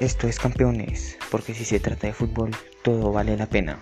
Esto 0.00 0.26
es 0.26 0.40
campeones, 0.40 1.16
porque 1.30 1.54
si 1.54 1.64
se 1.64 1.78
trata 1.78 2.08
de 2.08 2.12
fútbol, 2.12 2.50
todo 2.82 3.12
vale 3.12 3.36
la 3.36 3.46
pena. 3.46 3.78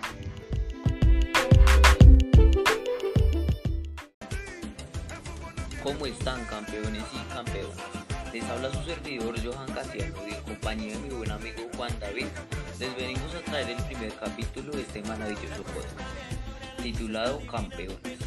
¿Cómo 5.81 6.05
están 6.05 6.45
campeones 6.45 7.03
y 7.13 7.33
campeonas? 7.33 7.77
Les 8.31 8.43
habla 8.43 8.71
su 8.71 8.83
servidor 8.83 9.35
Johan 9.43 9.71
Casiano 9.73 10.15
y 10.27 10.35
en 10.35 10.41
compañía 10.43 10.93
de 10.95 10.99
mi 10.99 11.09
buen 11.09 11.31
amigo 11.31 11.63
Juan 11.75 11.91
David 11.99 12.27
les 12.79 12.95
venimos 12.95 13.33
a 13.33 13.41
traer 13.41 13.71
el 13.71 13.83
primer 13.83 14.13
capítulo 14.13 14.71
de 14.71 14.81
este 14.81 15.01
maravilloso 15.01 15.63
podcast 15.63 15.99
titulado 16.83 17.41
Campeones. 17.47 18.19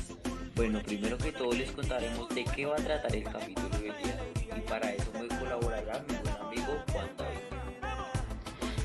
Bueno, 0.57 0.81
primero 0.85 1.17
que 1.19 1.31
todo 1.31 1.53
les 1.53 1.71
contaremos 1.71 2.29
de 2.31 2.45
qué 2.45 2.67
va 2.67 2.75
a 2.77 2.81
tratar 2.81 3.15
el 3.15 3.25
capítulo 3.25 3.69
del 3.69 3.97
día 4.03 4.19
y 4.57 4.61
para 4.69 4.91
eso 4.93 5.13
me 5.13 5.29
colaborará 5.29 6.05
mi 6.09 6.17
buen 6.17 6.37
amigo 6.37 6.83
Juan 6.93 7.09
David. 7.17 7.26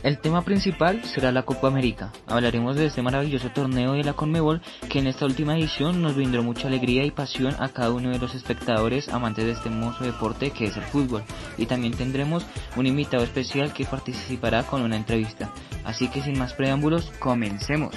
El 0.03 0.17
tema 0.17 0.41
principal 0.41 1.03
será 1.03 1.31
la 1.31 1.43
Copa 1.43 1.67
América. 1.67 2.11
Hablaremos 2.25 2.75
de 2.75 2.87
este 2.87 3.03
maravilloso 3.03 3.49
torneo 3.49 3.93
de 3.93 4.03
la 4.03 4.13
Conmebol 4.13 4.61
que 4.89 4.97
en 4.97 5.05
esta 5.05 5.25
última 5.25 5.55
edición 5.55 6.01
nos 6.01 6.15
brindó 6.15 6.41
mucha 6.41 6.67
alegría 6.67 7.05
y 7.05 7.11
pasión 7.11 7.55
a 7.59 7.69
cada 7.69 7.91
uno 7.91 8.09
de 8.09 8.17
los 8.17 8.33
espectadores 8.33 9.09
amantes 9.09 9.45
de 9.45 9.51
este 9.51 9.69
hermoso 9.69 10.03
deporte 10.03 10.49
que 10.49 10.65
es 10.65 10.75
el 10.75 10.83
fútbol. 10.83 11.23
Y 11.57 11.67
también 11.67 11.93
tendremos 11.93 12.43
un 12.75 12.87
invitado 12.87 13.23
especial 13.23 13.73
que 13.73 13.85
participará 13.85 14.63
con 14.63 14.81
una 14.81 14.95
entrevista. 14.95 15.53
Así 15.85 16.07
que 16.07 16.23
sin 16.23 16.39
más 16.39 16.53
preámbulos, 16.53 17.11
comencemos. 17.19 17.93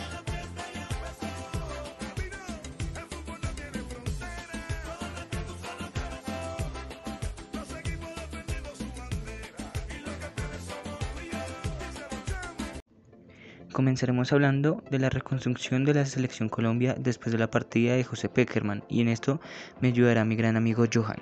Comenzaremos 13.74 14.32
hablando 14.32 14.84
de 14.88 15.00
la 15.00 15.10
reconstrucción 15.10 15.84
de 15.84 15.94
la 15.94 16.06
selección 16.06 16.48
Colombia 16.48 16.94
después 16.96 17.32
de 17.32 17.40
la 17.40 17.50
partida 17.50 17.96
de 17.96 18.04
José 18.04 18.28
Peckerman 18.28 18.84
y 18.88 19.00
en 19.00 19.08
esto 19.08 19.40
me 19.80 19.88
ayudará 19.88 20.24
mi 20.24 20.36
gran 20.36 20.56
amigo 20.56 20.84
Johan. 20.86 21.18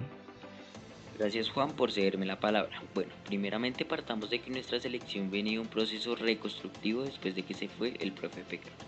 Gracias 1.19 1.49
Juan 1.49 1.71
por 1.71 1.91
cederme 1.91 2.27
la 2.27 2.39
palabra. 2.39 2.79
Bueno, 2.93 3.11
primeramente 3.25 3.87
partamos 3.87 4.29
de 4.29 4.41
que 4.41 4.51
nuestra 4.51 4.79
selección 4.79 5.31
venía 5.31 5.63
un 5.63 5.67
proceso 5.67 6.15
reconstructivo 6.15 7.05
después 7.05 7.35
de 7.35 7.43
que 7.43 7.55
se 7.55 7.69
fue 7.69 7.95
el 8.01 8.13
profe 8.13 8.43
Peckerman, 8.43 8.87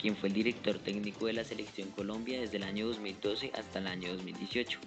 quien 0.00 0.14
fue 0.14 0.28
el 0.28 0.36
director 0.36 0.78
técnico 0.78 1.26
de 1.26 1.32
la 1.32 1.42
selección 1.42 1.90
Colombia 1.90 2.40
desde 2.40 2.58
el 2.58 2.62
año 2.62 2.86
2012 2.86 3.50
hasta 3.58 3.80
el 3.80 3.88
año 3.88 4.12
2018 4.12 4.78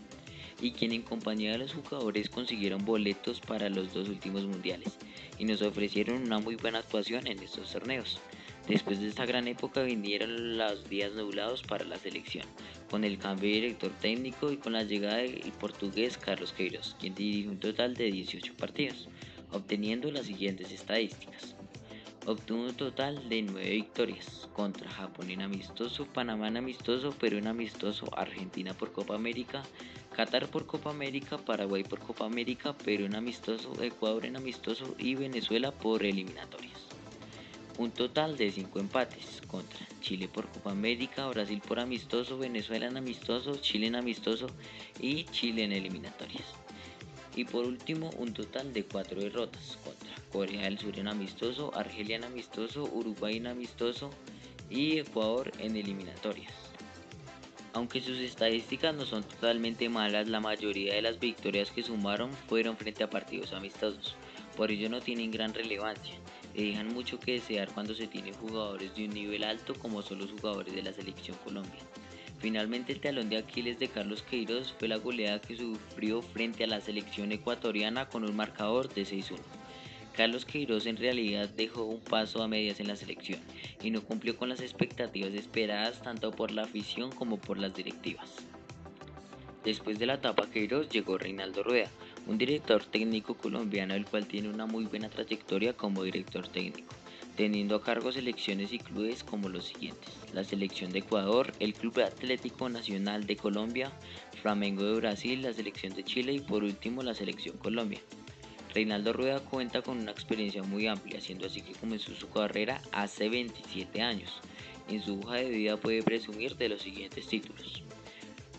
y 0.66 0.72
quien 0.72 0.94
en 0.94 1.04
compañía 1.04 1.52
de 1.52 1.60
los 1.60 1.74
jugadores 1.74 2.28
consiguieron 2.28 2.84
boletos 2.86 3.40
para 3.40 3.70
los 3.70 3.94
dos 3.94 4.10
últimos 4.10 4.48
mundiales 4.48 4.98
y 5.38 5.46
nos 5.46 5.62
ofrecieron 5.62 6.24
una 6.24 6.40
muy 6.40 6.56
buena 6.56 6.80
actuación 6.80 7.28
en 7.28 7.38
estos 7.38 7.72
torneos. 7.72 8.20
Después 8.68 9.00
de 9.00 9.10
esta 9.10 9.28
gran 9.28 9.48
época 9.48 9.84
vinieron 9.84 10.58
los 10.58 10.90
días 10.90 11.14
nublados 11.14 11.62
para 11.62 11.86
la 11.86 11.98
selección, 11.98 12.48
con 12.90 13.04
el 13.04 13.20
cambio 13.20 13.48
de 13.50 13.56
director 13.62 13.92
técnico 14.02 14.52
y 14.52 14.58
con 14.58 14.74
la 14.74 14.82
llegada 14.82 15.18
del 15.18 15.52
portugués 15.60 16.18
Carlos 16.18 16.52
Queiroz, 16.52 16.96
quien 17.00 17.14
dirigió 17.14 17.52
un 17.52 17.60
total 17.60 17.94
de 17.94 18.12
18 18.12 18.56
partidos, 18.56 19.08
obteniendo 19.52 20.12
las 20.12 20.26
siguientes 20.26 20.72
estadísticas. 20.72 21.56
Obtuvo 22.26 22.64
un 22.64 22.74
total 22.74 23.30
de 23.30 23.44
9 23.44 23.70
victorias 23.70 24.50
contra 24.54 24.90
Japón 24.90 25.30
en 25.30 25.44
amistoso, 25.44 26.08
Panamá 26.08 26.48
en 26.48 26.58
amistoso, 26.58 27.12
Perú 27.12 27.38
en 27.38 27.46
amistoso, 27.46 28.10
Argentina 28.18 28.74
por 28.74 28.92
Copa 28.92 29.14
América, 29.14 29.62
Qatar 30.16 30.48
por 30.48 30.66
Copa 30.66 30.92
América, 30.92 31.38
Paraguay 31.38 31.84
por 31.84 32.00
Copa 32.00 32.26
América, 32.26 32.72
Perú 32.72 33.04
en 33.04 33.16
amistoso, 33.16 33.74
Ecuador 33.84 34.26
en 34.26 34.38
amistoso 34.38 34.96
y 34.98 35.14
Venezuela 35.16 35.74
por 35.74 36.06
eliminatorias. 36.06 36.80
Un 37.78 37.92
total 37.92 38.38
de 38.38 38.50
5 38.50 38.80
empates 38.80 39.42
contra 39.46 39.86
Chile 40.00 40.30
por 40.30 40.48
Copa 40.48 40.72
América, 40.72 41.28
Brasil 41.28 41.62
por 41.68 41.82
amistoso, 41.82 42.38
Venezuela 42.38 42.88
en 42.88 42.96
amistoso, 42.96 43.58
Chile 43.58 43.88
en 43.88 43.96
amistoso 43.96 44.48
y 45.02 45.26
Chile 45.26 45.66
en 45.66 45.74
eliminatorias. 45.74 46.48
Y 47.36 47.44
por 47.44 47.66
último, 47.66 48.10
un 48.18 48.34
total 48.34 48.72
de 48.72 48.86
4 48.86 49.20
derrotas 49.20 49.78
contra 49.84 50.16
Corea 50.32 50.64
del 50.64 50.80
Sur 50.80 50.98
en 50.98 51.10
amistoso, 51.10 51.76
Argelia 51.76 52.16
en 52.16 52.24
amistoso, 52.24 52.86
Uruguay 52.86 53.36
en 53.36 53.48
amistoso 53.48 54.12
y 54.70 54.98
Ecuador 54.98 55.52
en 55.60 55.76
eliminatorias. 55.76 56.65
Aunque 57.76 58.00
sus 58.00 58.20
estadísticas 58.20 58.96
no 58.96 59.06
son 59.06 59.24
totalmente 59.24 59.90
malas, 59.90 60.30
la 60.30 60.40
mayoría 60.40 60.94
de 60.96 61.02
las 61.02 61.20
victorias 61.20 61.72
que 61.72 61.84
sumaron 61.84 62.32
fueron 62.48 62.78
frente 62.78 63.04
a 63.04 63.10
partidos 63.10 63.52
amistosos, 63.52 64.16
por 64.56 64.72
ello 64.72 64.90
no 64.90 65.02
tienen 65.02 65.30
gran 65.30 65.54
relevancia, 65.54 66.16
y 66.54 66.70
dejan 66.70 66.88
mucho 66.94 67.20
que 67.20 67.34
desear 67.34 67.68
cuando 67.74 67.94
se 67.94 68.08
tienen 68.08 68.34
jugadores 68.36 68.96
de 68.96 69.04
un 69.04 69.14
nivel 69.14 69.44
alto 69.44 69.76
como 69.76 70.02
son 70.02 70.20
los 70.20 70.32
jugadores 70.32 70.74
de 70.74 70.84
la 70.84 70.94
selección 70.94 71.36
Colombia. 71.44 71.82
Finalmente 72.40 72.94
el 72.94 73.02
talón 73.02 73.28
de 73.28 73.40
Aquiles 73.40 73.78
de 73.78 73.90
Carlos 73.90 74.24
Queiroz 74.24 74.74
fue 74.80 74.88
la 74.88 74.96
goleada 74.96 75.42
que 75.42 75.58
sufrió 75.58 76.22
frente 76.22 76.64
a 76.64 76.68
la 76.68 76.80
selección 76.80 77.34
ecuatoriana 77.34 78.08
con 78.08 78.24
un 78.24 78.38
marcador 78.38 78.88
de 78.94 79.02
6-1. 79.02 79.36
Carlos 80.16 80.46
Queiroz 80.46 80.86
en 80.86 80.96
realidad 80.96 81.50
dejó 81.50 81.84
un 81.84 82.00
paso 82.00 82.42
a 82.42 82.48
medias 82.48 82.80
en 82.80 82.88
la 82.88 82.96
selección 82.96 83.42
y 83.84 83.92
no 83.92 84.02
cumplió 84.02 84.38
con 84.38 84.48
las 84.48 84.62
expectativas 84.62 85.34
esperadas 85.34 86.02
tanto 86.02 86.32
por 86.32 86.52
la 86.52 86.64
afición 86.64 87.12
como 87.12 87.38
por 87.38 87.58
las 87.58 87.76
directivas. 87.76 88.46
Después 89.66 90.00
de 90.00 90.06
la 90.06 90.14
etapa 90.14 90.50
Queiroz 90.50 90.90
llegó 90.90 91.18
Reinaldo 91.18 91.64
Rueda, 91.64 91.90
un 92.28 92.38
director 92.38 92.86
técnico 92.86 93.34
colombiano 93.34 93.94
el 93.94 94.06
cual 94.06 94.26
tiene 94.26 94.48
una 94.48 94.66
muy 94.66 94.86
buena 94.86 95.10
trayectoria 95.10 95.74
como 95.74 96.04
director 96.04 96.48
técnico, 96.48 96.94
teniendo 97.36 97.76
a 97.76 97.84
cargo 97.84 98.12
selecciones 98.12 98.72
y 98.72 98.80
clubes 98.80 99.24
como 99.24 99.50
los 99.50 99.66
siguientes, 99.66 100.18
la 100.34 100.46
selección 100.46 100.94
de 100.94 101.00
Ecuador, 101.00 101.52
el 101.60 101.74
Club 101.74 102.00
Atlético 102.00 102.70
Nacional 102.70 103.26
de 103.26 103.36
Colombia, 103.36 103.92
Flamengo 104.42 104.84
de 104.84 104.96
Brasil, 104.96 105.42
la 105.42 105.52
selección 105.52 105.94
de 105.94 106.06
Chile 106.06 106.32
y 106.32 106.40
por 106.40 106.64
último 106.64 107.04
la 107.04 107.14
selección 107.14 107.58
Colombia. 107.58 108.00
Reinaldo 108.76 109.14
Rueda 109.14 109.40
cuenta 109.40 109.82
con 109.82 110.00
una 110.00 110.12
experiencia 110.12 110.62
muy 110.62 110.86
amplia, 110.88 111.22
siendo 111.22 111.46
así 111.46 111.62
que 111.62 111.72
comenzó 111.72 112.14
su 112.14 112.30
carrera 112.30 112.82
hace 112.92 113.30
27 113.30 114.02
años. 114.02 114.42
En 114.90 115.02
su 115.02 115.18
hoja 115.22 115.36
de 115.36 115.50
vida 115.50 115.78
puede 115.78 116.04
presumir 116.04 116.58
de 116.58 116.68
los 116.68 116.82
siguientes 116.82 117.26
títulos. 117.26 117.84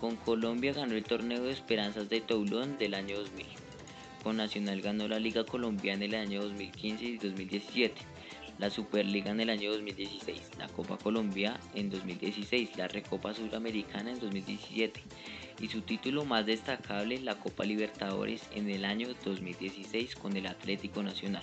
Con 0.00 0.16
Colombia 0.16 0.72
ganó 0.72 0.94
el 0.94 1.04
torneo 1.04 1.44
de 1.44 1.52
Esperanzas 1.52 2.08
de 2.08 2.22
Toulon 2.22 2.78
del 2.78 2.94
año 2.94 3.18
2000. 3.18 3.46
Con 4.22 4.38
Nacional 4.38 4.80
ganó 4.80 5.06
la 5.06 5.18
Liga 5.18 5.44
Colombiana 5.44 6.06
en 6.06 6.14
el 6.14 6.20
año 6.20 6.42
2015 6.44 7.04
y 7.04 7.18
2017, 7.18 8.00
la 8.58 8.70
Superliga 8.70 9.30
en 9.30 9.40
el 9.40 9.50
año 9.50 9.70
2016, 9.72 10.40
la 10.58 10.68
Copa 10.68 10.96
Colombia 10.96 11.60
en 11.74 11.90
2016, 11.90 12.76
la 12.76 12.88
Recopa 12.88 13.34
Suramericana 13.34 14.10
en 14.10 14.20
2017 14.20 15.02
y 15.60 15.68
su 15.68 15.82
título 15.82 16.24
más 16.24 16.46
destacable 16.46 17.20
la 17.20 17.34
Copa 17.36 17.64
Libertadores 17.64 18.42
en 18.54 18.70
el 18.70 18.84
año 18.84 19.08
2016 19.24 20.16
con 20.16 20.36
el 20.36 20.46
Atlético 20.46 21.02
Nacional. 21.02 21.42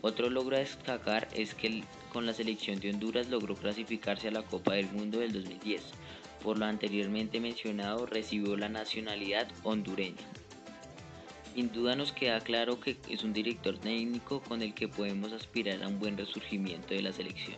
Otro 0.00 0.30
logro 0.30 0.56
a 0.56 0.60
destacar 0.60 1.28
es 1.34 1.54
que 1.54 1.82
con 2.12 2.24
la 2.24 2.32
selección 2.32 2.78
de 2.78 2.90
Honduras 2.90 3.28
logró 3.28 3.56
clasificarse 3.56 4.28
a 4.28 4.32
la 4.32 4.42
Copa 4.42 4.74
del 4.74 4.90
Mundo 4.90 5.18
del 5.18 5.32
2010. 5.32 5.82
Por 6.42 6.58
lo 6.58 6.66
anteriormente 6.66 7.40
mencionado 7.40 8.06
recibió 8.06 8.56
la 8.56 8.68
nacionalidad 8.68 9.48
hondureña. 9.64 10.22
Sin 11.58 11.72
duda 11.72 11.96
nos 11.96 12.12
queda 12.12 12.38
claro 12.38 12.78
que 12.78 12.96
es 13.08 13.24
un 13.24 13.32
director 13.32 13.76
técnico 13.78 14.40
con 14.40 14.62
el 14.62 14.74
que 14.74 14.86
podemos 14.86 15.32
aspirar 15.32 15.82
a 15.82 15.88
un 15.88 15.98
buen 15.98 16.16
resurgimiento 16.16 16.94
de 16.94 17.02
la 17.02 17.12
selección. 17.12 17.56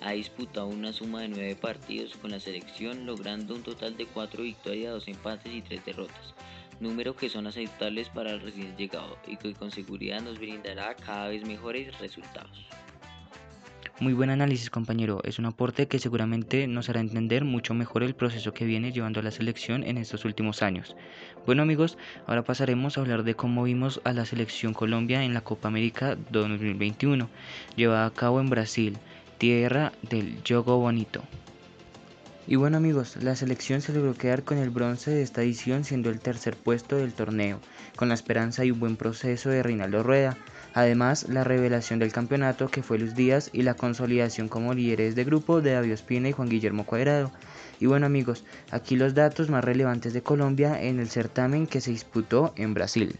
Ha 0.00 0.12
disputado 0.12 0.68
una 0.68 0.92
suma 0.92 1.22
de 1.22 1.28
9 1.30 1.56
partidos 1.56 2.16
con 2.18 2.30
la 2.30 2.38
selección, 2.38 3.04
logrando 3.04 3.56
un 3.56 3.64
total 3.64 3.96
de 3.96 4.06
4 4.06 4.44
victorias, 4.44 4.92
2 4.92 5.08
empates 5.08 5.52
y 5.52 5.60
3 5.60 5.84
derrotas, 5.84 6.34
números 6.78 7.16
que 7.16 7.28
son 7.28 7.48
aceptables 7.48 8.08
para 8.10 8.30
el 8.30 8.42
recién 8.42 8.76
llegado 8.76 9.18
y 9.26 9.36
que 9.36 9.54
con 9.54 9.72
seguridad 9.72 10.20
nos 10.20 10.38
brindará 10.38 10.94
cada 10.94 11.26
vez 11.26 11.44
mejores 11.44 11.98
resultados. 11.98 12.64
Muy 14.00 14.14
buen 14.14 14.30
análisis 14.30 14.70
compañero, 14.70 15.20
es 15.22 15.38
un 15.38 15.44
aporte 15.44 15.86
que 15.86 15.98
seguramente 15.98 16.66
nos 16.66 16.88
hará 16.88 17.00
entender 17.00 17.44
mucho 17.44 17.74
mejor 17.74 18.02
el 18.02 18.14
proceso 18.14 18.54
que 18.54 18.64
viene 18.64 18.90
llevando 18.90 19.20
la 19.22 19.30
selección 19.30 19.84
en 19.84 19.98
estos 19.98 20.24
últimos 20.24 20.62
años. 20.62 20.96
Bueno 21.46 21.62
amigos, 21.62 21.98
ahora 22.26 22.42
pasaremos 22.42 22.96
a 22.96 23.02
hablar 23.02 23.22
de 23.22 23.34
cómo 23.34 23.64
vimos 23.64 24.00
a 24.04 24.12
la 24.12 24.24
selección 24.24 24.72
Colombia 24.72 25.22
en 25.22 25.34
la 25.34 25.42
Copa 25.42 25.68
América 25.68 26.16
2021, 26.30 27.28
llevada 27.76 28.06
a 28.06 28.10
cabo 28.10 28.40
en 28.40 28.48
Brasil 28.48 28.98
tierra 29.38 29.92
del 30.08 30.42
yogo 30.42 30.78
bonito. 30.78 31.22
Y 32.46 32.56
bueno 32.56 32.78
amigos, 32.78 33.16
la 33.22 33.36
selección 33.36 33.82
se 33.82 33.92
logró 33.92 34.14
quedar 34.14 34.42
con 34.42 34.58
el 34.58 34.70
bronce 34.70 35.12
de 35.12 35.22
esta 35.22 35.42
edición 35.42 35.84
siendo 35.84 36.10
el 36.10 36.18
tercer 36.18 36.56
puesto 36.56 36.96
del 36.96 37.12
torneo, 37.12 37.60
con 37.94 38.08
la 38.08 38.14
esperanza 38.14 38.64
y 38.64 38.72
un 38.72 38.80
buen 38.80 38.96
proceso 38.96 39.48
de 39.50 39.62
Reinaldo 39.62 40.02
Rueda. 40.02 40.36
Además, 40.74 41.26
la 41.28 41.44
revelación 41.44 41.98
del 41.98 42.12
campeonato 42.12 42.68
que 42.68 42.82
fue 42.82 42.98
Luis 42.98 43.14
Díaz 43.14 43.50
y 43.52 43.62
la 43.62 43.74
consolidación 43.74 44.48
como 44.48 44.74
líderes 44.74 45.14
de 45.14 45.24
grupo 45.24 45.60
de 45.60 45.72
David 45.72 45.92
Espina 45.92 46.28
y 46.28 46.32
Juan 46.32 46.48
Guillermo 46.48 46.86
Cuadrado. 46.86 47.30
Y 47.78 47.86
bueno 47.86 48.06
amigos, 48.06 48.44
aquí 48.70 48.96
los 48.96 49.14
datos 49.14 49.50
más 49.50 49.64
relevantes 49.64 50.12
de 50.12 50.22
Colombia 50.22 50.80
en 50.80 51.00
el 51.00 51.08
certamen 51.08 51.66
que 51.66 51.80
se 51.80 51.90
disputó 51.90 52.54
en 52.56 52.74
Brasil. 52.74 53.18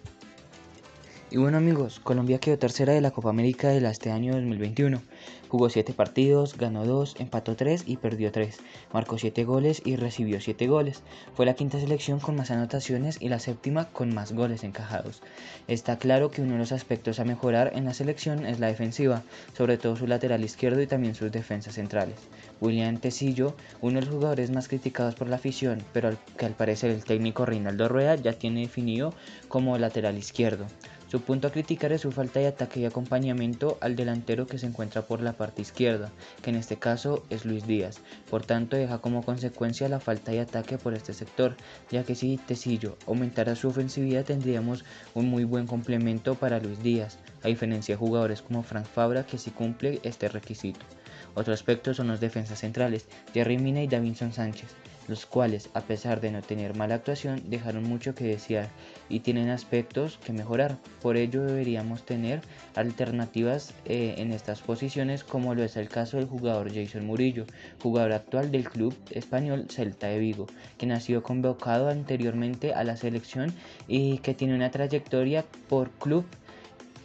Y 1.33 1.39
bueno 1.39 1.57
amigos, 1.57 1.99
Colombia 1.99 2.39
quedó 2.39 2.59
tercera 2.59 2.93
de 2.93 3.01
la 3.01 3.11
Copa 3.11 3.31
América 3.31 3.69
de 3.69 3.79
este 3.89 4.11
año 4.11 4.35
2021. 4.35 5.01
Jugó 5.49 5.71
7 5.71 5.95
partidos, 5.95 6.59
ganó 6.59 6.85
2, 6.85 7.17
empató 7.21 7.57
3 7.57 7.85
y 7.87 7.97
perdió 7.97 8.31
3. 8.31 8.59
Marcó 8.93 9.17
7 9.17 9.43
goles 9.45 9.81
y 9.83 9.97
recibió 9.97 10.43
7 10.43 10.67
goles. 10.67 11.03
Fue 11.35 11.47
la 11.47 11.55
quinta 11.55 11.81
selección 11.81 12.21
con 12.21 12.37
más 12.37 12.51
anotaciones 12.51 13.17
y 13.19 13.31
la 13.31 13.39
séptima 13.39 13.89
con 13.89 14.15
más 14.15 14.33
goles 14.33 14.63
encajados. 14.63 15.23
Está 15.69 15.99
claro 15.99 16.31
que 16.31 16.43
uno 16.43 16.53
de 16.53 16.59
los 16.59 16.73
aspectos 16.73 17.19
a 17.19 17.25
mejorar 17.25 17.73
en 17.75 17.87
la 17.87 17.95
selección 17.95 18.45
es 18.45 18.61
la 18.61 18.67
defensiva, 18.67 19.23
sobre 19.57 19.79
todo 19.79 19.97
su 19.97 20.07
lateral 20.07 20.45
izquierdo 20.45 20.83
y 20.83 20.87
también 20.87 21.15
sus 21.15 21.33
defensas 21.33 21.77
centrales. 21.77 22.17
William 22.61 22.99
Tecillo, 22.99 23.57
uno 23.81 24.01
de 24.01 24.05
los 24.05 24.15
jugadores 24.15 24.51
más 24.51 24.69
criticados 24.69 25.15
por 25.15 25.29
la 25.29 25.37
afición, 25.37 25.83
pero 25.95 26.15
que 26.37 26.45
al 26.45 26.53
parecer 26.53 26.91
el 26.91 27.05
técnico 27.05 27.47
Reinaldo 27.47 27.89
Rueda 27.89 28.17
ya 28.17 28.35
tiene 28.35 28.61
definido 28.61 29.15
como 29.49 29.79
lateral 29.79 30.19
izquierdo. 30.19 30.67
Su 31.13 31.21
punto 31.21 31.47
a 31.47 31.53
criticar 31.53 31.93
es 31.93 32.01
su 32.01 32.11
falta 32.11 32.41
de 32.41 32.47
ataque 32.47 32.81
y 32.81 32.87
acompañamiento 32.87 33.77
al 33.83 33.97
delantero 33.97 34.47
que 34.47 34.57
se 34.57 34.65
encuentra 34.65 35.03
por 35.03 35.21
la 35.21 35.35
parte 35.35 35.61
izquierda, 35.61 36.11
que 36.41 36.49
en 36.49 36.57
este 36.57 36.79
caso 36.79 37.23
es 37.29 37.45
Luis 37.45 37.67
Díaz. 37.67 38.01
Por 38.31 38.47
tanto, 38.47 38.79
deja 38.79 38.97
como 39.03 39.23
consecuencia 39.23 39.91
la 39.91 40.01
falta 40.01 40.33
de 40.33 40.41
ataque 40.41 40.79
por 40.79 40.95
este 40.95 41.13
sector, 41.13 41.55
ya 41.91 42.03
que 42.05 42.15
si 42.15 42.39
Tecillo 42.39 42.97
aumentara 43.07 43.57
su 43.57 43.69
ofensividad 43.69 44.25
tendríamos 44.25 44.87
un 45.13 45.29
muy 45.29 45.45
buen 45.45 45.67
complemento 45.67 46.35
para 46.35 46.61
Luis 46.61 46.83
Díaz, 46.83 47.19
a 47.43 47.49
diferencia 47.49 47.95
de 47.95 47.99
jugadores 47.99 48.41
como 48.41 48.63
Frank 48.63 48.87
Fabra 48.87 49.27
que 49.27 49.37
sí 49.37 49.51
cumple 49.51 50.01
este 50.05 50.31
requisito. 50.31 50.87
Otro 51.35 51.53
aspecto 51.53 51.93
son 51.93 52.09
los 52.09 52.21
defensas 52.21 52.61
centrales, 52.61 53.05
Jerry 53.35 53.59
Mina 53.59 53.83
y 53.83 53.87
Davinson 53.87 54.33
Sánchez 54.33 54.75
los 55.09 55.27
cuales, 55.27 55.71
a 55.75 55.81
pesar 55.83 56.21
de 56.21 56.31
no 56.31 56.43
tener 56.43 56.77
mala 56.77 56.97
actuación, 56.97 57.43
dejaron 57.47 57.85
mucho 57.85 58.15
que 58.15 58.25
desear 58.25 58.69
y 59.09 59.21
tienen 59.21 59.51
aspectos 59.51 60.19
que 60.25 60.33
mejorar. 60.33 60.79
Por 61.01 61.17
ello 61.17 61.43
deberíamos 61.43 62.05
tener 62.05 62.41
alternativas 62.75 63.75
eh, 63.85 64.15
en 64.19 64.33
estas 64.33 64.61
posiciones, 64.61 65.25
como 65.25 65.55
lo 65.55 65.63
es 65.63 65.77
el 65.77 65.89
caso 65.89 66.17
del 66.17 66.27
jugador 66.27 66.73
Jason 66.75 67.07
Murillo, 67.07 67.47
jugador 67.83 68.13
actual 68.13 68.51
del 68.51 68.69
club 68.69 68.95
español 69.11 69.67
Celta 69.69 70.09
de 70.09 70.19
Vigo, 70.19 70.47
quien 70.79 70.93
ha 70.93 71.01
sido 71.01 71.23
convocado 71.23 71.89
anteriormente 71.89 72.75
a 72.75 72.85
la 72.85 72.97
selección 72.97 73.55
y 73.89 74.19
que 74.19 74.35
tiene 74.35 74.55
una 74.55 74.71
trayectoria 74.71 75.45
por 75.69 75.91
club 75.91 76.25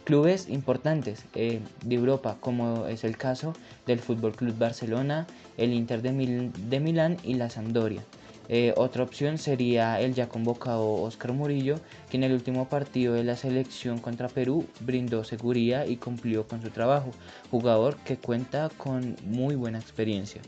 clubes 0.08 0.48
importantes 0.48 1.26
eh, 1.34 1.60
de 1.84 1.94
Europa, 1.94 2.38
como 2.40 2.86
es 2.86 3.04
el 3.04 3.18
caso 3.18 3.52
del 3.86 3.98
Fútbol 3.98 4.34
Club 4.34 4.56
Barcelona, 4.56 5.26
el 5.58 5.74
Inter 5.74 6.00
de, 6.00 6.80
Milán 6.80 7.18
y 7.22 7.34
la 7.34 7.50
Sampdoria. 7.50 8.02
Eh, 8.48 8.72
otra 8.78 9.02
opción 9.02 9.36
sería 9.36 10.00
el 10.00 10.14
ya 10.14 10.26
convocado 10.26 10.94
Oscar 10.94 11.34
Murillo, 11.34 11.78
que 12.08 12.16
en 12.16 12.22
el 12.22 12.32
último 12.32 12.70
partido 12.70 13.12
de 13.12 13.22
la 13.22 13.36
selección 13.36 13.98
contra 13.98 14.28
Perú 14.28 14.64
brindó 14.80 15.24
seguridad 15.24 15.84
y 15.84 15.98
cumplió 15.98 16.48
con 16.48 16.62
su 16.62 16.70
trabajo, 16.70 17.10
jugador 17.50 17.98
que 17.98 18.16
cuenta 18.16 18.70
con 18.78 19.14
muy 19.26 19.56
buena 19.56 19.78
experiencia. 19.78 20.40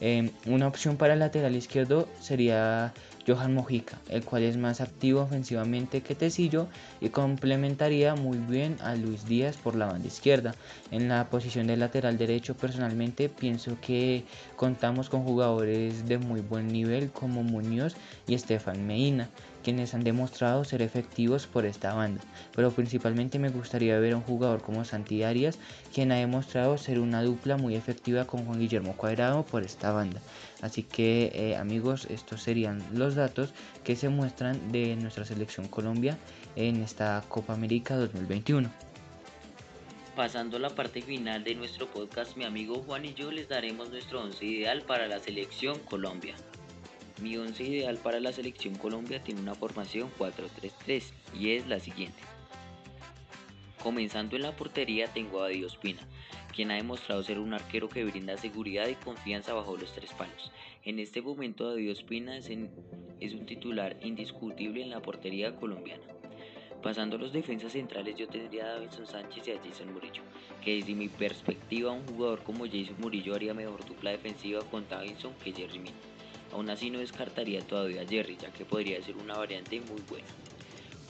Eh, 0.00 0.30
una 0.46 0.68
opción 0.68 0.96
para 0.96 1.12
el 1.12 1.18
lateral 1.18 1.54
izquierdo 1.54 2.08
sería 2.18 2.94
Johan 3.26 3.54
Mojica, 3.54 3.98
el 4.08 4.24
cual 4.24 4.42
es 4.42 4.56
más 4.56 4.80
activo 4.80 5.20
ofensivamente 5.20 6.02
que 6.02 6.14
Tecillo 6.14 6.68
y 7.00 7.10
complementaría 7.10 8.14
muy 8.14 8.38
bien 8.38 8.76
a 8.80 8.94
Luis 8.94 9.26
Díaz 9.26 9.56
por 9.56 9.76
la 9.76 9.86
banda 9.86 10.08
izquierda. 10.08 10.54
En 10.90 11.08
la 11.08 11.28
posición 11.30 11.66
de 11.66 11.76
lateral 11.76 12.18
derecho 12.18 12.54
personalmente 12.54 13.28
pienso 13.28 13.76
que 13.80 14.24
contamos 14.56 15.08
con 15.08 15.22
jugadores 15.22 16.06
de 16.06 16.18
muy 16.18 16.40
buen 16.40 16.68
nivel 16.68 17.10
como 17.10 17.42
Muñoz 17.42 17.94
y 18.26 18.34
Estefan 18.34 18.86
Medina 18.86 19.28
quienes 19.62 19.94
han 19.94 20.04
demostrado 20.04 20.64
ser 20.64 20.82
efectivos 20.82 21.46
por 21.46 21.64
esta 21.64 21.94
banda, 21.94 22.22
pero 22.54 22.70
principalmente 22.70 23.38
me 23.38 23.50
gustaría 23.50 23.98
ver 23.98 24.12
a 24.12 24.16
un 24.16 24.22
jugador 24.22 24.62
como 24.62 24.84
Santi 24.84 25.22
Arias, 25.22 25.58
quien 25.94 26.12
ha 26.12 26.16
demostrado 26.16 26.76
ser 26.78 26.98
una 26.98 27.22
dupla 27.22 27.56
muy 27.56 27.74
efectiva 27.74 28.26
con 28.26 28.44
Juan 28.44 28.58
Guillermo 28.58 28.96
Cuadrado 28.96 29.44
por 29.44 29.62
esta 29.62 29.92
banda. 29.92 30.20
Así 30.60 30.82
que 30.82 31.32
eh, 31.34 31.56
amigos, 31.56 32.06
estos 32.10 32.42
serían 32.42 32.82
los 32.92 33.14
datos 33.14 33.52
que 33.84 33.96
se 33.96 34.08
muestran 34.08 34.72
de 34.72 34.96
nuestra 34.96 35.24
selección 35.24 35.68
Colombia 35.68 36.18
en 36.56 36.82
esta 36.82 37.22
Copa 37.28 37.54
América 37.54 37.96
2021. 37.96 38.70
Pasando 40.16 40.58
a 40.58 40.60
la 40.60 40.68
parte 40.68 41.00
final 41.00 41.42
de 41.42 41.54
nuestro 41.54 41.86
podcast, 41.86 42.36
mi 42.36 42.44
amigo 42.44 42.82
Juan 42.86 43.06
y 43.06 43.14
yo 43.14 43.30
les 43.30 43.48
daremos 43.48 43.88
nuestro 43.90 44.22
once 44.22 44.44
ideal 44.44 44.82
para 44.82 45.08
la 45.08 45.18
selección 45.18 45.78
Colombia. 45.80 46.34
Mi 47.22 47.36
once 47.36 47.62
ideal 47.62 47.98
para 47.98 48.18
la 48.18 48.32
selección 48.32 48.74
Colombia 48.74 49.22
tiene 49.22 49.40
una 49.40 49.54
formación 49.54 50.10
4-3-3 50.18 51.04
y 51.38 51.50
es 51.50 51.68
la 51.68 51.78
siguiente. 51.78 52.18
Comenzando 53.80 54.34
en 54.34 54.42
la 54.42 54.56
portería 54.56 55.06
tengo 55.06 55.40
a 55.44 55.48
Dios 55.48 55.76
Pina, 55.76 56.00
quien 56.52 56.72
ha 56.72 56.74
demostrado 56.74 57.22
ser 57.22 57.38
un 57.38 57.54
arquero 57.54 57.88
que 57.88 58.04
brinda 58.04 58.36
seguridad 58.36 58.88
y 58.88 58.96
confianza 58.96 59.54
bajo 59.54 59.76
los 59.76 59.92
tres 59.92 60.12
palos. 60.14 60.50
En 60.84 60.98
este 60.98 61.22
momento 61.22 61.76
Dios 61.76 62.02
Pina 62.02 62.36
es, 62.36 62.48
un 62.48 63.46
titular 63.46 63.96
indiscutible 64.02 64.82
en 64.82 64.90
la 64.90 65.00
portería 65.00 65.54
colombiana. 65.54 66.02
Pasando 66.82 67.14
a 67.14 67.20
los 67.20 67.32
defensas 67.32 67.70
centrales 67.70 68.16
yo 68.16 68.26
tendría 68.26 68.64
a 68.64 68.74
Davidson 68.74 69.06
Sánchez 69.06 69.46
y 69.46 69.50
a 69.52 69.62
Jason 69.62 69.94
Murillo, 69.94 70.24
que 70.60 70.74
desde 70.74 70.94
mi 70.94 71.08
perspectiva 71.08 71.92
un 71.92 72.04
jugador 72.04 72.42
como 72.42 72.66
Jason 72.66 72.96
Murillo 72.98 73.36
haría 73.36 73.54
mejor 73.54 73.84
dupla 73.84 74.10
defensiva 74.10 74.60
con 74.68 74.88
Davidson 74.88 75.34
que 75.44 75.52
Jerry 75.52 75.78
Mina. 75.78 76.11
Aún 76.52 76.70
así 76.70 76.90
no 76.90 76.98
descartaría 76.98 77.66
todavía 77.66 78.02
a 78.02 78.06
Jerry, 78.06 78.36
ya 78.40 78.52
que 78.52 78.64
podría 78.64 79.02
ser 79.02 79.16
una 79.16 79.36
variante 79.36 79.80
muy 79.80 80.00
buena. 80.08 80.28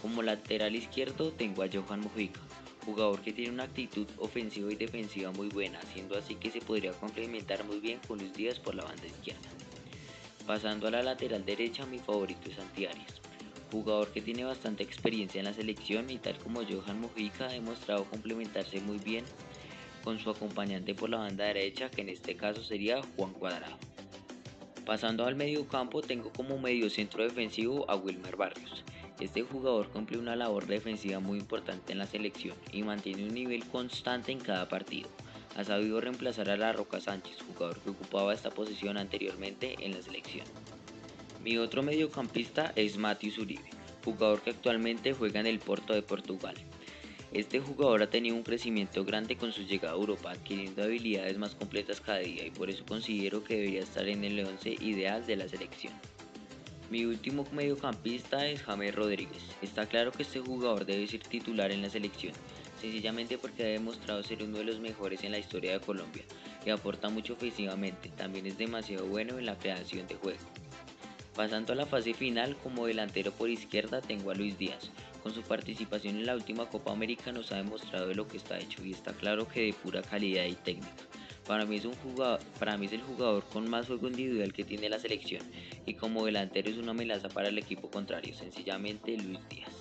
Como 0.01 0.23
lateral 0.23 0.75
izquierdo 0.75 1.33
tengo 1.33 1.63
a 1.63 1.69
Johan 1.73 2.01
Mojica, 2.01 2.41
jugador 2.85 3.21
que 3.21 3.33
tiene 3.33 3.53
una 3.53 3.65
actitud 3.65 4.07
ofensiva 4.19 4.73
y 4.73 4.77
defensiva 4.77 5.31
muy 5.33 5.49
buena, 5.49 5.81
siendo 5.93 6.17
así 6.17 6.35
que 6.37 6.51
se 6.51 6.61
podría 6.61 6.93
complementar 6.93 7.65
muy 7.65 7.81
bien 7.81 8.01
con 8.07 8.19
Luis 8.19 8.33
Díaz 8.33 8.59
por 8.59 8.75
la 8.75 8.85
banda 8.85 9.07
izquierda. 9.07 9.49
Pasando 10.47 10.89
a 10.89 10.91
la 10.91 11.03
lateral 11.03 11.45
derecha, 11.45 11.87
mi 11.87 11.99
favorito 11.99 12.49
es 12.49 12.57
Santi 12.57 12.87
jugador 13.71 14.13
que 14.13 14.21
tiene 14.21 14.45
bastante 14.45 14.83
experiencia 14.83 15.39
en 15.39 15.47
la 15.47 15.55
selección 15.55 16.11
y 16.11 16.19
tal 16.19 16.37
como 16.39 16.63
Johan 16.63 17.01
Mojica 17.01 17.47
ha 17.47 17.53
demostrado 17.53 18.05
complementarse 18.05 18.81
muy 18.81 18.99
bien 18.99 19.25
con 20.05 20.19
su 20.19 20.31
acompañante 20.31 20.95
por 20.95 21.09
la 21.09 21.19
banda 21.19 21.45
derecha, 21.45 21.91
que 21.91 22.03
en 22.03 22.11
este 22.11 22.37
caso 22.37 22.63
sería 22.63 23.01
Juan 23.17 23.33
Cuadrado. 23.33 23.92
Pasando 24.87 25.27
al 25.27 25.37
medio 25.37 25.69
campo 25.69 26.03
tengo 26.03 26.33
como 26.33 26.59
medio 26.59 26.91
centro 26.91 27.23
defensivo 27.23 27.89
a 27.89 27.95
Wilmer 27.95 28.35
Barrios. 28.35 28.83
Este 29.21 29.43
jugador 29.43 29.89
cumple 29.91 30.19
una 30.19 30.35
labor 30.35 30.67
defensiva 30.67 31.21
muy 31.21 31.39
importante 31.39 31.93
en 31.93 31.99
la 31.99 32.07
selección 32.09 32.57
y 32.73 32.83
mantiene 32.83 33.25
un 33.25 33.33
nivel 33.33 33.65
constante 33.67 34.33
en 34.33 34.41
cada 34.41 34.69
partido. 34.69 35.09
Ha 35.57 35.63
sabido 35.63 36.01
reemplazar 36.01 36.51
a 36.51 36.57
la 36.57 36.73
Roca 36.73 37.01
Sánchez, 37.01 37.37
jugador 37.47 37.79
que 37.79 37.91
ocupaba 37.91 38.35
esta 38.35 38.51
posición 38.51 38.97
anteriormente 38.97 39.77
en 39.79 39.93
la 39.93 40.03
selección. 40.03 40.47
Mi 41.45 41.59
otro 41.59 41.85
mediocampista 41.85 42.73
es 42.75 42.99
Matius 42.99 43.39
Uribe, 43.39 43.71
jugador 44.05 44.41
que 44.41 44.51
actualmente 44.51 45.13
juega 45.13 45.39
en 45.39 45.47
el 45.47 45.61
Porto 45.61 45.93
de 45.93 46.03
Portugal. 46.03 46.57
Este 47.35 47.61
jugador 47.61 48.03
ha 48.03 48.11
tenido 48.11 48.37
un 48.37 48.43
crecimiento 48.43 49.07
grande 49.07 49.37
con 49.37 49.53
su 49.53 49.63
llegada 49.63 49.95
a 49.95 49.97
Europa, 49.97 50.33
adquiriendo 50.33 50.83
habilidades 50.83 51.39
más 51.39 51.55
completas 51.55 52.03
cada 52.03 52.19
día 52.19 52.47
y 52.47 52.51
por 52.51 52.69
eso 52.69 52.85
considero 52.85 53.43
que 53.43 53.57
debería 53.57 53.81
estar 53.81 54.07
en 54.07 54.23
el 54.23 54.45
11 54.45 54.77
ideal 54.81 55.25
de 55.25 55.37
la 55.37 55.49
selección. 55.49 55.95
Mi 56.91 57.07
último 57.07 57.47
mediocampista 57.53 58.47
es 58.47 58.63
James 58.63 58.95
Rodríguez. 58.95 59.43
Está 59.63 59.87
claro 59.87 60.13
que 60.13 60.25
este 60.25 60.41
jugador 60.41 60.85
debe 60.85 61.07
ser 61.07 61.21
titular 61.21 61.73
en 61.73 61.81
la 61.81 61.89
selección, 61.89 62.35
sencillamente 62.79 63.39
porque 63.39 63.63
ha 63.63 63.69
demostrado 63.69 64.23
ser 64.23 64.43
uno 64.43 64.59
de 64.59 64.65
los 64.65 64.79
mejores 64.79 65.25
en 65.25 65.33
la 65.33 65.39
historia 65.39 65.73
de 65.73 65.81
Colombia 65.81 66.25
y 66.67 66.69
aporta 66.69 67.09
mucho 67.09 67.33
ofensivamente, 67.33 68.11
también 68.11 68.45
es 68.45 68.59
demasiado 68.59 69.07
bueno 69.07 69.39
en 69.39 69.47
la 69.47 69.59
creación 69.59 70.07
de 70.07 70.17
juego. 70.17 70.45
Pasando 71.35 71.73
a 71.73 71.77
la 71.77 71.87
fase 71.87 72.13
final, 72.13 72.59
como 72.59 72.85
delantero 72.85 73.33
por 73.33 73.49
izquierda 73.49 74.03
tengo 74.03 74.31
a 74.31 74.35
Luis 74.35 74.59
Díaz, 74.59 74.91
con 75.23 75.33
su 75.33 75.43
participación 75.43 76.17
en 76.17 76.27
la 76.27 76.35
última 76.35 76.69
Copa 76.69 76.93
América 76.93 77.31
nos 77.33 77.53
ha 77.53 77.57
demostrado 77.57 78.09
de 78.09 78.15
lo 78.15 78.27
que 78.27 78.39
está 78.39 78.59
hecho 78.59 78.85
y 78.85 78.91
está 78.91 79.13
claro 79.13 79.47
que 79.47 79.67
de 79.67 79.73
pura 79.73 80.03
calidad 80.03 80.45
y 80.45 80.55
técnica. 80.55 80.91
Para 81.47 81.65
mí, 81.65 81.77
es 81.77 81.85
un 81.85 81.95
jugador, 81.95 82.41
para 82.59 82.77
mí 82.77 82.87
es 82.87 82.93
el 82.93 83.03
jugador 83.03 83.45
con 83.53 83.69
más 83.69 83.87
juego 83.87 84.09
individual 84.09 84.53
que 84.53 84.65
tiene 84.65 84.89
la 84.89 84.99
selección 84.99 85.43
y 85.87 85.95
como 85.95 86.25
delantero 86.25 86.71
es 86.71 86.77
una 86.77 86.93
amenaza 86.93 87.29
para 87.29 87.49
el 87.49 87.59
equipo 87.59 87.91
contrario, 87.91 88.35
sencillamente 88.35 89.17
Luis 89.17 89.41
Díaz. 89.49 89.73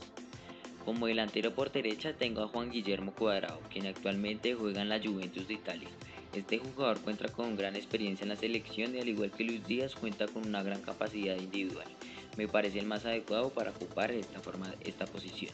Como 0.86 1.05
delantero 1.05 1.53
por 1.53 1.71
derecha 1.71 2.13
tengo 2.13 2.41
a 2.41 2.48
Juan 2.48 2.71
Guillermo 2.71 3.13
Cuadrado, 3.13 3.62
quien 3.71 3.86
actualmente 3.86 4.55
juega 4.55 4.81
en 4.81 4.89
la 4.89 5.00
Juventus 5.00 5.48
de 5.48 5.53
Italia. 5.53 5.89
Este 6.33 6.57
jugador 6.57 7.00
cuenta 7.01 7.27
con 7.27 7.55
gran 7.55 7.75
experiencia 7.75 8.24
en 8.24 8.29
la 8.29 8.36
selección 8.36 8.95
y 8.95 9.00
al 9.00 9.10
igual 9.10 9.31
que 9.31 9.43
Luis 9.43 9.65
Díaz 9.67 9.95
cuenta 9.95 10.27
con 10.27 10.48
una 10.48 10.63
gran 10.63 10.81
capacidad 10.81 11.38
individual 11.38 11.88
me 12.38 12.48
parece 12.48 12.80
el 12.80 12.86
más 12.86 13.06
adecuado 13.06 13.50
para 13.50 13.72
ocupar 13.72 14.12
esta, 14.12 14.40
forma, 14.40 14.74
esta 14.82 15.06
posición. 15.06 15.54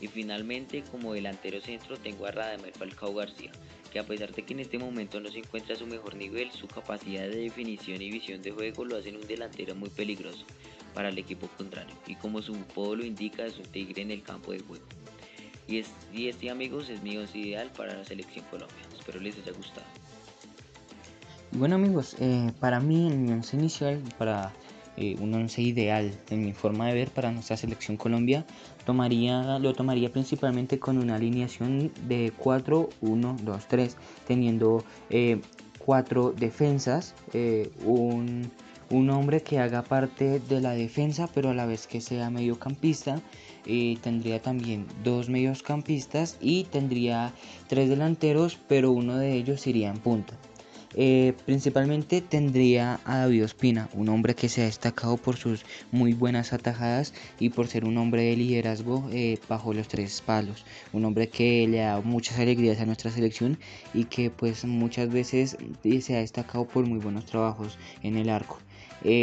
Y 0.00 0.08
finalmente, 0.08 0.82
como 0.90 1.14
delantero 1.14 1.60
centro, 1.60 1.96
tengo 1.96 2.26
a 2.26 2.30
Radamel 2.30 2.72
Falcao 2.72 3.14
García, 3.14 3.52
que 3.92 3.98
a 3.98 4.06
pesar 4.06 4.34
de 4.34 4.42
que 4.42 4.52
en 4.52 4.60
este 4.60 4.78
momento 4.78 5.20
no 5.20 5.30
se 5.30 5.38
encuentra 5.38 5.74
a 5.74 5.78
su 5.78 5.86
mejor 5.86 6.16
nivel, 6.16 6.50
su 6.50 6.66
capacidad 6.66 7.22
de 7.22 7.36
definición 7.36 8.02
y 8.02 8.10
visión 8.10 8.42
de 8.42 8.50
juego 8.50 8.84
lo 8.84 8.96
hacen 8.96 9.16
un 9.16 9.26
delantero 9.26 9.74
muy 9.74 9.88
peligroso 9.88 10.44
para 10.94 11.08
el 11.08 11.18
equipo 11.18 11.48
contrario, 11.56 11.94
y 12.06 12.16
como 12.16 12.42
su 12.42 12.54
apodo 12.54 12.96
lo 12.96 13.04
indica, 13.04 13.44
es 13.46 13.56
un 13.58 13.64
tigre 13.64 14.02
en 14.02 14.10
el 14.10 14.22
campo 14.22 14.52
de 14.52 14.60
juego. 14.60 14.84
Y, 15.66 15.78
es, 15.78 15.90
y 16.12 16.28
este 16.28 16.50
amigos 16.50 16.90
es 16.90 17.02
mi 17.02 17.16
once 17.16 17.38
ideal 17.38 17.70
para 17.74 17.94
la 17.96 18.04
selección 18.04 18.44
Colombia. 18.50 18.76
Espero 18.98 19.18
les 19.18 19.38
haya 19.38 19.52
gustado. 19.52 19.86
Bueno 21.52 21.76
amigos, 21.76 22.16
eh, 22.20 22.52
para 22.60 22.80
mí 22.80 23.06
en 23.06 23.24
mi 23.24 23.32
once 23.32 23.56
inicial, 23.56 24.02
para 24.18 24.52
eh, 24.96 25.16
un 25.20 25.34
once 25.34 25.60
ideal 25.62 26.12
en 26.30 26.44
mi 26.44 26.52
forma 26.52 26.86
de 26.88 26.94
ver 26.94 27.10
para 27.10 27.32
nuestra 27.32 27.56
selección 27.56 27.96
Colombia, 27.96 28.44
tomaría, 28.84 29.58
lo 29.58 29.74
tomaría 29.74 30.10
principalmente 30.10 30.78
con 30.78 30.98
una 30.98 31.16
alineación 31.16 31.92
de 32.06 32.32
4-1-2-3, 32.36 33.94
teniendo 34.26 34.84
eh, 35.10 35.40
cuatro 35.78 36.32
defensas, 36.32 37.14
un, 37.84 38.50
un, 38.90 39.10
hombre 39.10 39.42
que 39.42 39.58
haga 39.58 39.82
parte 39.82 40.40
de 40.40 40.60
la 40.60 40.72
defensa, 40.72 41.28
pero 41.34 41.50
a 41.50 41.54
la 41.54 41.66
vez 41.66 41.86
que 41.86 42.00
sea 42.00 42.30
mediocampista. 42.30 43.20
tendría 44.02 44.40
también 44.40 44.86
dos 45.02 45.28
mediocampistas 45.28 46.38
y 46.40 46.64
tendría 46.64 47.34
tres 47.68 47.88
delanteros, 47.88 48.58
pero 48.68 48.92
uno 48.92 49.16
de 49.16 49.34
ellos 49.34 49.66
iría 49.66 49.90
en 49.90 49.98
punta. 49.98 50.34
Eh, 50.96 51.34
principalmente 51.44 52.20
tendría 52.20 53.00
a 53.04 53.18
David 53.18 53.44
Ospina, 53.44 53.88
un 53.94 54.08
hombre 54.08 54.34
que 54.34 54.48
se 54.48 54.62
ha 54.62 54.66
destacado 54.66 55.16
por 55.16 55.36
sus 55.36 55.64
muy 55.90 56.12
buenas 56.12 56.52
atajadas 56.52 57.12
y 57.40 57.50
por 57.50 57.66
ser 57.66 57.84
un 57.84 57.98
hombre 57.98 58.22
de 58.22 58.36
liderazgo 58.36 59.08
eh, 59.12 59.38
bajo 59.48 59.74
los 59.74 59.88
tres 59.88 60.20
palos. 60.20 60.64
Un 60.92 61.04
hombre 61.04 61.28
que 61.28 61.66
le 61.66 61.82
ha 61.82 61.88
dado 61.90 62.02
muchas 62.02 62.38
alegrías 62.38 62.80
a 62.80 62.86
nuestra 62.86 63.10
selección 63.10 63.58
y 63.92 64.04
que 64.04 64.30
pues 64.30 64.64
muchas 64.64 65.10
veces 65.10 65.56
eh, 65.82 66.00
se 66.00 66.16
ha 66.16 66.20
destacado 66.20 66.64
por 66.66 66.86
muy 66.86 66.98
buenos 66.98 67.26
trabajos 67.26 67.78
en 68.02 68.16
el 68.16 68.28
arco. 68.28 68.58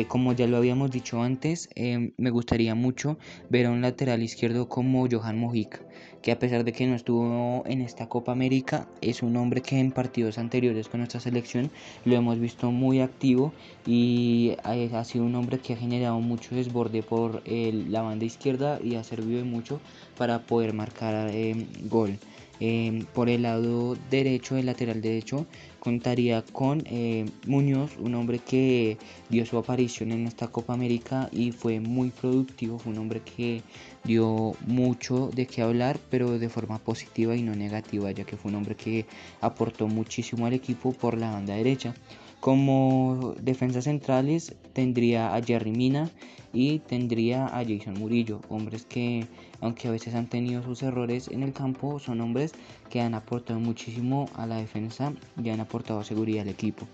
Como 0.07 0.33
ya 0.33 0.47
lo 0.47 0.57
habíamos 0.57 0.91
dicho 0.91 1.21
antes, 1.21 1.69
me 2.17 2.29
gustaría 2.29 2.75
mucho 2.75 3.17
ver 3.49 3.65
a 3.65 3.71
un 3.71 3.81
lateral 3.81 4.21
izquierdo 4.23 4.67
como 4.69 5.07
Johan 5.09 5.39
Mojica 5.39 5.81
que 6.21 6.31
a 6.31 6.39
pesar 6.39 6.63
de 6.63 6.71
que 6.71 6.85
no 6.87 6.95
estuvo 6.95 7.63
en 7.65 7.81
esta 7.81 8.07
Copa 8.07 8.31
América, 8.31 8.87
es 9.01 9.23
un 9.23 9.35
hombre 9.37 9.61
que 9.61 9.79
en 9.79 9.91
partidos 9.91 10.37
anteriores 10.37 10.87
con 10.87 10.99
nuestra 10.99 11.19
selección 11.19 11.71
lo 12.03 12.15
hemos 12.15 12.39
visto 12.39 12.71
muy 12.71 13.01
activo 13.01 13.53
y 13.85 14.55
ha 14.63 15.03
sido 15.03 15.25
un 15.25 15.35
hombre 15.35 15.59
que 15.59 15.73
ha 15.73 15.77
generado 15.77 16.19
mucho 16.19 16.55
desborde 16.55 17.03
por 17.03 17.41
la 17.45 18.01
banda 18.01 18.25
izquierda 18.25 18.79
y 18.83 18.95
ha 18.95 19.03
servido 19.03 19.43
mucho 19.45 19.81
para 20.17 20.45
poder 20.45 20.73
marcar 20.73 21.29
eh, 21.31 21.67
gol. 21.83 22.19
Em, 22.63 23.05
por 23.05 23.27
el 23.27 23.41
lado 23.41 23.97
derecho, 24.11 24.55
el 24.55 24.67
lateral 24.67 25.01
derecho, 25.01 25.47
contaría 25.79 26.43
con 26.43 26.83
eh, 26.85 27.25
Muñoz, 27.47 27.97
un 27.97 28.13
hombre 28.13 28.37
que 28.37 28.99
dio 29.29 29.47
su 29.47 29.57
aparición 29.57 30.11
en 30.11 30.27
esta 30.27 30.49
Copa 30.49 30.73
América 30.73 31.27
y 31.31 31.53
fue 31.53 31.79
muy 31.79 32.11
productivo, 32.11 32.77
fue 32.77 32.93
un 32.93 32.99
hombre 32.99 33.21
que 33.21 33.63
dio 34.03 34.53
mucho 34.67 35.31
de 35.33 35.47
qué 35.47 35.63
hablar, 35.63 35.97
pero 36.11 36.37
de 36.37 36.49
forma 36.49 36.77
positiva 36.77 37.35
y 37.35 37.41
no 37.41 37.55
negativa, 37.55 38.11
ya 38.11 38.25
que 38.25 38.37
fue 38.37 38.51
un 38.51 38.57
hombre 38.57 38.75
que 38.75 39.07
aportó 39.41 39.87
muchísimo 39.87 40.45
al 40.45 40.53
equipo 40.53 40.93
por 40.93 41.17
la 41.17 41.31
banda 41.31 41.55
derecha. 41.55 41.95
Como 42.41 43.35
defensas 43.39 43.83
centrales 43.83 44.55
tendría 44.73 45.35
a 45.35 45.43
Jerry 45.43 45.71
Mina 45.71 46.09
y 46.51 46.79
tendría 46.79 47.45
a 47.45 47.63
Jason 47.63 47.93
Murillo, 47.99 48.41
hombres 48.49 48.83
que 48.83 49.27
aunque 49.61 49.87
a 49.87 49.91
veces 49.91 50.15
han 50.15 50.25
tenido 50.25 50.63
sus 50.63 50.81
errores 50.81 51.27
en 51.27 51.43
el 51.43 51.53
campo, 51.53 51.99
son 51.99 52.19
hombres 52.19 52.53
que 52.89 52.99
han 52.99 53.13
aportado 53.13 53.59
muchísimo 53.59 54.27
a 54.33 54.47
la 54.47 54.57
defensa 54.57 55.13
y 55.41 55.49
han 55.49 55.59
aportado 55.59 56.03
seguridad 56.03 56.41
al 56.41 56.49
equipo. 56.49 56.87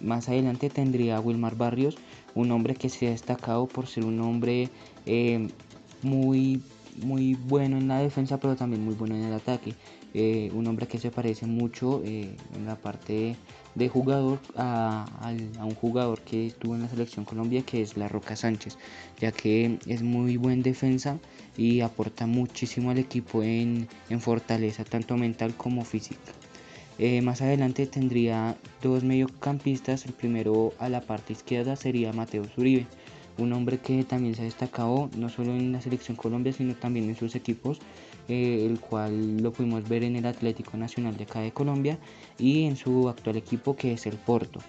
más 0.00 0.28
adelante 0.28 0.70
tendría 0.70 1.18
a 1.18 1.20
Wilmar 1.20 1.54
Barrios, 1.54 1.96
un 2.34 2.50
hombre 2.50 2.74
que 2.74 2.88
se 2.88 3.06
ha 3.06 3.10
destacado 3.10 3.68
por 3.68 3.86
ser 3.86 4.04
un 4.04 4.20
hombre 4.20 4.70
eh, 5.06 5.46
muy, 6.02 6.60
muy 7.00 7.34
bueno 7.34 7.78
en 7.78 7.86
la 7.86 8.00
defensa, 8.00 8.40
pero 8.40 8.56
también 8.56 8.84
muy 8.84 8.94
bueno 8.94 9.14
en 9.14 9.22
el 9.22 9.34
ataque. 9.34 9.74
Eh, 10.14 10.50
un 10.52 10.66
hombre 10.66 10.88
que 10.88 10.98
se 10.98 11.12
parece 11.12 11.46
mucho 11.46 12.02
eh, 12.04 12.34
en 12.56 12.66
la 12.66 12.74
parte 12.74 13.36
de 13.76 13.88
jugador 13.90 14.40
a, 14.56 15.04
un 15.60 15.74
jugador 15.74 16.20
que 16.22 16.46
estuvo 16.46 16.74
en 16.74 16.82
la 16.82 16.88
selección 16.88 17.24
Colombia 17.24 17.62
que 17.62 17.82
es 17.82 17.96
La 17.96 18.08
Roca 18.08 18.34
Sánchez, 18.34 18.78
ya 19.20 19.30
que 19.30 19.78
es 19.86 20.02
muy 20.02 20.38
buen 20.38 20.62
defensa 20.62 21.18
y 21.56 21.82
aporta 21.82 22.26
muchísimo 22.26 22.90
al 22.90 22.98
equipo 22.98 23.42
en, 23.42 23.86
fortaleza 24.18 24.82
tanto 24.84 25.16
mental 25.16 25.54
como 25.54 25.84
física. 25.84 26.32
Eh, 26.98 27.20
más 27.20 27.42
adelante 27.42 27.86
tendría 27.86 28.56
dos 28.82 29.04
mediocampistas, 29.04 30.06
el 30.06 30.14
primero 30.14 30.72
a 30.78 30.88
la 30.88 31.02
parte 31.02 31.34
izquierda 31.34 31.76
sería 31.76 32.14
Mateo 32.14 32.44
Zuribe, 32.46 32.86
un 33.36 33.52
hombre 33.52 33.78
que 33.78 34.02
también 34.04 34.34
se 34.34 34.40
ha 34.40 34.44
destacado 34.46 35.10
no 35.14 35.28
solo 35.28 35.54
en 35.54 35.72
la 35.72 35.82
selección 35.82 36.16
Colombia 36.16 36.54
sino 36.54 36.74
también 36.74 37.10
en 37.10 37.16
sus 37.16 37.34
equipos 37.34 37.78
eh, 38.28 38.66
el 38.66 38.80
cual 38.80 39.38
lo 39.38 39.52
pudimos 39.52 39.88
ver 39.88 40.04
en 40.04 40.16
el 40.16 40.26
Atlético 40.26 40.76
Nacional 40.76 41.16
de 41.16 41.24
acá 41.24 41.40
de 41.40 41.52
Colombia 41.52 41.98
y 42.38 42.64
en 42.64 42.76
su 42.76 43.08
actual 43.08 43.36
equipo 43.36 43.76
que 43.76 43.92
es 43.92 44.06
el 44.06 44.16
Porto. 44.16 44.60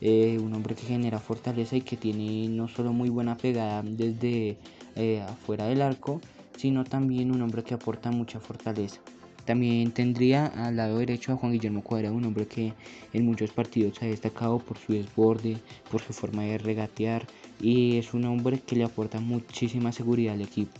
Eh, 0.00 0.38
un 0.40 0.54
hombre 0.54 0.74
que 0.74 0.86
genera 0.86 1.18
fortaleza 1.18 1.76
y 1.76 1.82
que 1.82 1.96
tiene 1.96 2.48
no 2.48 2.68
solo 2.68 2.92
muy 2.92 3.10
buena 3.10 3.36
pegada 3.36 3.82
desde 3.82 4.56
eh, 4.96 5.20
afuera 5.20 5.66
del 5.66 5.82
arco, 5.82 6.20
sino 6.56 6.84
también 6.84 7.30
un 7.30 7.42
hombre 7.42 7.62
que 7.62 7.74
aporta 7.74 8.10
mucha 8.10 8.40
fortaleza. 8.40 9.00
También 9.44 9.90
tendría 9.90 10.46
al 10.46 10.76
lado 10.76 10.98
derecho 10.98 11.32
a 11.32 11.36
Juan 11.36 11.52
Guillermo 11.52 11.82
Cuadra, 11.82 12.12
un 12.12 12.24
hombre 12.24 12.46
que 12.46 12.72
en 13.12 13.24
muchos 13.24 13.50
partidos 13.50 13.96
se 13.98 14.06
ha 14.06 14.08
destacado 14.08 14.58
por 14.58 14.78
su 14.78 14.92
desborde, 14.92 15.58
por 15.90 16.00
su 16.00 16.12
forma 16.12 16.44
de 16.44 16.58
regatear 16.58 17.26
y 17.60 17.98
es 17.98 18.14
un 18.14 18.24
hombre 18.24 18.60
que 18.60 18.76
le 18.76 18.84
aporta 18.84 19.20
muchísima 19.20 19.92
seguridad 19.92 20.34
al 20.34 20.42
equipo. 20.42 20.72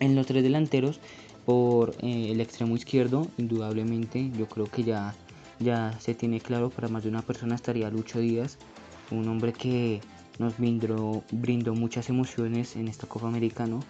En 0.00 0.14
los 0.14 0.26
tres 0.26 0.42
delanteros 0.42 1.00
por 1.44 1.90
eh, 2.00 2.28
el 2.30 2.40
extremo 2.40 2.76
izquierdo, 2.76 3.26
indudablemente, 3.38 4.30
yo 4.36 4.48
creo 4.48 4.66
que 4.66 4.84
ya, 4.84 5.14
ya 5.58 5.98
se 6.00 6.14
tiene 6.14 6.40
claro 6.40 6.70
para 6.70 6.88
más 6.88 7.02
de 7.02 7.08
una 7.08 7.22
persona 7.22 7.54
estaría 7.54 7.90
Lucho 7.90 8.20
Díaz, 8.20 8.58
un 9.10 9.28
hombre 9.28 9.52
que 9.52 10.00
nos 10.38 10.56
brindó, 10.56 11.24
brindó 11.32 11.74
muchas 11.74 12.08
emociones 12.08 12.76
en 12.76 12.88
esta 12.88 13.06
Copa 13.06 13.28
Americana 13.28 13.80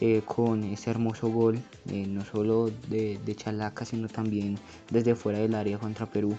eh, 0.00 0.22
con 0.24 0.64
ese 0.64 0.90
hermoso 0.90 1.28
gol, 1.28 1.60
eh, 1.90 2.06
no 2.06 2.24
solo 2.24 2.70
de, 2.88 3.18
de, 3.24 3.36
Chalaca, 3.36 3.84
sino 3.84 4.08
también 4.08 4.58
desde 4.90 5.14
fuera 5.14 5.38
del 5.38 5.54
área 5.54 5.78
contra 5.78 6.06
Perú. 6.06 6.36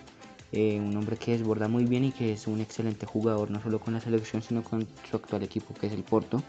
un 0.51 0.95
hombre 0.97 1.17
que 1.17 1.31
desborda 1.31 1.67
muy 1.67 1.85
bien 1.85 2.03
y 2.03 2.11
que 2.11 2.33
es 2.33 2.45
un 2.47 2.61
excelente 2.61 3.05
jugador, 3.05 3.49
no 3.49 3.61
solo 3.61 3.79
con 3.79 3.93
la 3.93 4.01
selección, 4.01 4.41
sino 4.43 4.63
con 4.63 4.85
su 5.09 5.15
actual 5.15 5.43
equipo, 5.43 5.73
que 5.73 5.87
es 5.87 5.93
el 5.93 6.03
Porto. 6.03 6.43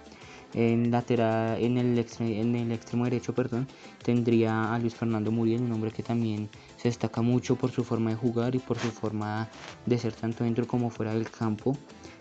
En, 0.54 0.90
lateral, 0.90 1.60
en, 1.60 1.78
el, 1.78 2.06
en 2.20 2.54
el 2.54 2.72
extremo 2.72 3.04
derecho 3.04 3.34
perdón, 3.34 3.66
tendría 4.02 4.72
a 4.72 4.78
Luis 4.78 4.94
Fernando 4.94 5.32
Muriel, 5.32 5.62
un 5.62 5.72
hombre 5.72 5.90
que 5.90 6.02
también 6.02 6.48
se 6.76 6.88
destaca 6.88 7.22
mucho 7.22 7.56
por 7.56 7.72
su 7.72 7.82
forma 7.82 8.10
de 8.10 8.16
jugar 8.16 8.54
y 8.54 8.60
por 8.60 8.78
su 8.78 8.90
forma 8.90 9.48
de 9.84 9.98
ser 9.98 10.12
tanto 10.12 10.44
dentro 10.44 10.66
como 10.66 10.90
fuera 10.90 11.12
del 11.12 11.28
campo. 11.28 11.76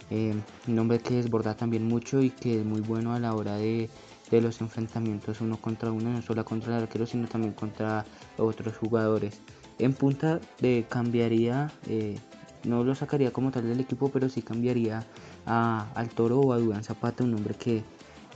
Eh, 0.10 0.34
un 0.68 0.80
hombre 0.80 1.00
que 1.00 1.16
desborda 1.16 1.56
también 1.56 1.88
mucho 1.88 2.22
y 2.22 2.30
que 2.32 2.60
es 2.60 2.66
muy 2.66 2.82
bueno 2.82 3.14
a 3.14 3.20
la 3.20 3.34
hora 3.34 3.56
de, 3.56 3.90
de 4.30 4.42
los 4.42 4.62
enfrentamientos 4.62 5.42
uno 5.42 5.58
contra 5.58 5.92
uno, 5.92 6.12
no 6.12 6.22
solo 6.22 6.44
contra 6.44 6.76
el 6.76 6.84
arquero, 6.84 7.06
sino 7.06 7.28
también 7.28 7.54
contra 7.54 8.06
otros 8.38 8.76
jugadores. 8.78 9.42
En 9.80 9.94
punta 9.94 10.40
de 10.60 10.86
cambiaría, 10.90 11.72
eh, 11.88 12.18
no 12.64 12.84
lo 12.84 12.96
sacaría 12.96 13.32
como 13.32 13.52
tal 13.52 13.68
del 13.68 13.80
equipo, 13.80 14.10
pero 14.10 14.30
sí 14.30 14.42
cambiaría 14.42 15.06
a, 15.46 15.92
al 15.96 16.10
Toro 16.10 16.40
o 16.40 16.54
a 16.54 16.60
Duan 16.60 16.84
Zapata, 16.84 17.24
un 17.24 17.34
hombre 17.34 17.56
que 17.56 17.84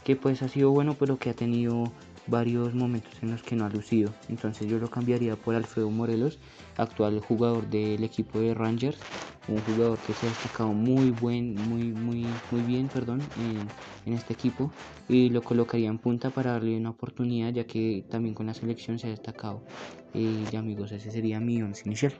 que 0.07 0.15
pues 0.15 0.41
ha 0.41 0.47
sido 0.47 0.71
bueno 0.71 0.95
pero 0.97 1.19
que 1.19 1.29
ha 1.29 1.33
tenido 1.33 1.91
varios 2.27 2.73
momentos 2.73 3.11
en 3.21 3.31
los 3.31 3.43
que 3.43 3.57
no 3.57 3.65
ha 3.65 3.69
lucido. 3.69 4.09
Entonces 4.29 4.65
yo 4.65 4.79
lo 4.79 4.89
cambiaría 4.89 5.35
por 5.35 5.53
Alfredo 5.53 5.89
Morelos, 5.91 6.39
actual 6.77 7.19
jugador 7.19 7.69
del 7.69 8.01
equipo 8.05 8.39
de 8.39 8.53
Rangers, 8.53 8.97
un 9.49 9.59
jugador 9.59 9.97
que 9.99 10.13
se 10.13 10.25
ha 10.25 10.29
destacado 10.29 10.71
muy 10.71 11.11
buen, 11.11 11.55
muy, 11.55 11.91
muy, 11.91 12.25
muy 12.51 12.61
bien, 12.61 12.87
perdón, 12.87 13.19
en, 14.05 14.13
este 14.13 14.31
equipo 14.31 14.71
y 15.09 15.29
lo 15.29 15.41
colocaría 15.41 15.89
en 15.89 15.97
punta 15.97 16.29
para 16.29 16.53
darle 16.53 16.77
una 16.77 16.91
oportunidad 16.91 17.51
ya 17.51 17.67
que 17.67 18.05
también 18.09 18.33
con 18.33 18.45
la 18.45 18.53
selección 18.53 18.99
se 18.99 19.07
ha 19.07 19.09
destacado. 19.09 19.61
Y 20.13 20.55
amigos, 20.55 20.93
ese 20.93 21.11
sería 21.11 21.41
mi 21.41 21.61
once 21.61 21.81
inicial. 21.85 22.13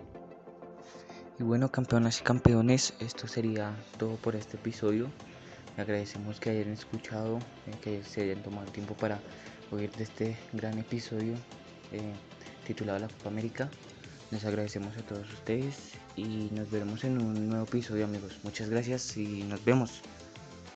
Y 1.39 1.44
bueno, 1.44 1.72
campeonas 1.72 2.20
y 2.20 2.24
campeones, 2.24 2.96
esto 3.00 3.29
sería 3.29 3.74
todo 3.98 4.17
por 4.17 4.36
este 4.36 4.58
episodio 4.58 5.08
agradecemos 5.77 6.39
que 6.39 6.50
hayan 6.50 6.69
escuchado, 6.69 7.38
eh, 7.67 7.72
que 7.81 8.03
se 8.03 8.24
hayan 8.24 8.43
tomado 8.43 8.65
el 8.65 8.72
tiempo 8.72 8.96
para 8.96 9.19
oír 9.72 9.91
de 9.91 10.03
este 10.03 10.38
gran 10.53 10.77
episodio 10.77 11.34
eh, 11.91 12.13
titulado 12.65 13.00
La 13.00 13.07
Copa 13.07 13.29
América. 13.29 13.69
Les 14.31 14.43
agradecemos 14.43 14.98
a 14.98 15.01
todos 15.03 15.31
ustedes 15.31 15.93
y 16.15 16.50
nos 16.51 16.69
veremos 16.69 17.03
en 17.03 17.22
un 17.22 17.48
nuevo 17.48 17.65
episodio 17.65 18.05
amigos. 18.05 18.39
Muchas 18.43 18.69
gracias 18.69 19.15
y 19.15 19.43
nos 19.43 19.63
vemos. 19.63 20.01